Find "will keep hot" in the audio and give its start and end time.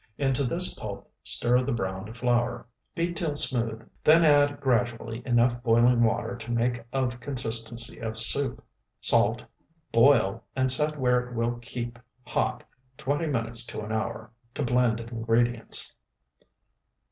11.35-12.63